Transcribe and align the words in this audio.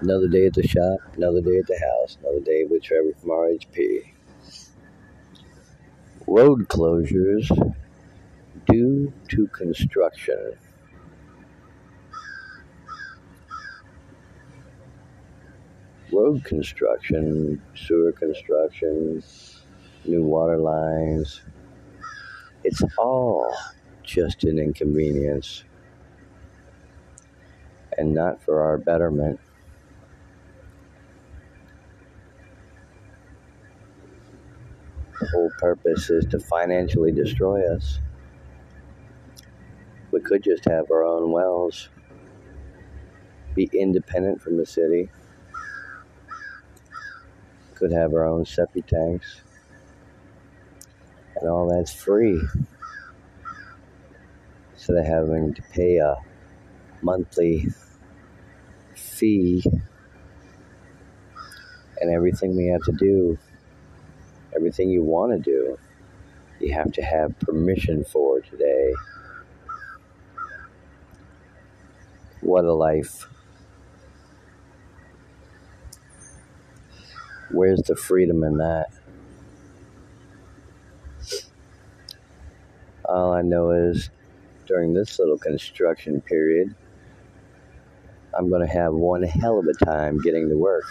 Another 0.00 0.28
day 0.28 0.46
at 0.46 0.54
the 0.54 0.66
shop, 0.66 0.98
another 1.16 1.40
day 1.40 1.56
at 1.56 1.66
the 1.66 1.78
house, 1.78 2.18
another 2.20 2.40
day 2.40 2.64
with 2.68 2.82
Trevor 2.82 3.12
from 3.20 3.30
RHP. 3.30 4.12
Road 6.26 6.68
closures 6.68 7.48
due 8.66 9.12
to 9.28 9.46
construction. 9.48 10.52
Road 16.12 16.44
construction, 16.44 17.62
sewer 17.74 18.12
construction, 18.12 19.22
new 20.04 20.22
water 20.22 20.58
lines. 20.58 21.40
It's 22.62 22.82
all 22.98 23.54
just 24.02 24.44
an 24.44 24.58
inconvenience 24.58 25.64
and 27.98 28.14
not 28.14 28.42
for 28.42 28.62
our 28.62 28.78
betterment. 28.78 29.40
The 35.20 35.28
whole 35.28 35.50
purpose 35.58 36.10
is 36.10 36.26
to 36.26 36.38
financially 36.38 37.12
destroy 37.12 37.74
us. 37.74 38.00
We 40.10 40.20
could 40.20 40.42
just 40.44 40.64
have 40.66 40.90
our 40.90 41.04
own 41.04 41.32
wells, 41.32 41.88
be 43.54 43.70
independent 43.72 44.42
from 44.42 44.56
the 44.56 44.66
city, 44.66 45.10
could 47.74 47.92
have 47.92 48.12
our 48.12 48.26
own 48.26 48.44
septic 48.44 48.86
tanks, 48.86 49.42
and 51.36 51.48
all 51.48 51.68
that's 51.68 51.92
free. 51.92 52.40
Instead 54.72 54.96
of 54.96 55.06
having 55.06 55.54
to 55.54 55.62
pay 55.72 55.96
a 55.96 56.16
monthly 57.02 57.66
fee 58.96 59.62
and 62.00 62.10
everything 62.10 62.56
we 62.56 62.66
have 62.66 62.82
to 62.82 62.92
do, 62.92 63.38
everything 64.54 64.90
you 64.90 65.02
want 65.02 65.32
to 65.32 65.38
do, 65.38 65.78
you 66.60 66.72
have 66.72 66.92
to 66.92 67.02
have 67.02 67.38
permission 67.40 68.04
for 68.04 68.40
today. 68.40 68.92
What 72.40 72.64
a 72.64 72.72
life. 72.72 73.26
Where's 77.50 77.82
the 77.82 77.96
freedom 77.96 78.42
in 78.42 78.58
that? 78.58 78.90
All 83.04 83.32
I 83.32 83.42
know 83.42 83.70
is 83.70 84.10
during 84.66 84.94
this 84.94 85.18
little 85.18 85.38
construction 85.38 86.20
period, 86.20 86.74
I'm 88.36 88.48
going 88.48 88.66
to 88.66 88.72
have 88.72 88.92
one 88.92 89.22
hell 89.22 89.58
of 89.58 89.66
a 89.66 89.84
time 89.84 90.20
getting 90.20 90.48
to 90.48 90.56
work. 90.56 90.84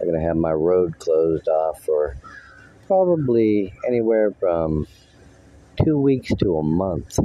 I'm 0.00 0.08
going 0.08 0.20
to 0.20 0.26
have 0.26 0.36
my 0.36 0.52
road 0.52 0.98
closed 0.98 1.48
off 1.48 1.82
for 1.84 2.16
probably 2.86 3.72
anywhere 3.86 4.32
from 4.32 4.86
two 5.84 5.98
weeks 5.98 6.32
to 6.40 6.58
a 6.58 6.62
month. 6.62 7.18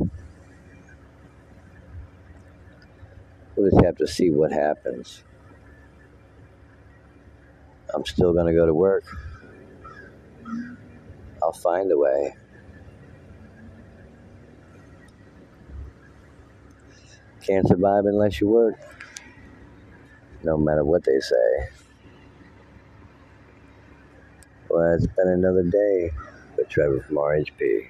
We'll 3.56 3.72
just 3.72 3.84
have 3.84 3.98
to 3.98 4.08
see 4.08 4.30
what 4.30 4.52
happens. 4.52 5.24
I'm 7.94 8.06
still 8.06 8.34
going 8.34 8.48
to 8.48 8.54
go 8.54 8.66
to 8.66 8.74
work. 8.74 9.06
I'll 11.42 11.54
find 11.54 11.92
a 11.92 11.98
way. 11.98 12.36
Can't 17.48 17.68
survive 17.68 18.06
unless 18.06 18.42
you 18.42 18.50
work, 18.50 18.76
no 20.44 20.58
matter 20.58 20.84
what 20.86 21.04
they 21.06 21.20
say. 21.20 21.70
Well, 24.70 24.94
it's 24.96 25.08
been 25.08 25.30
another 25.30 25.64
day 25.64 26.12
with 26.58 26.70
Trevor 26.70 27.02
from 27.02 27.18
RHP. 27.18 27.90